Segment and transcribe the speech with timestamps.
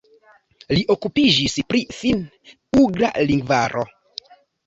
[0.75, 3.87] Li okupiĝis pri finn-ugra lingvaro.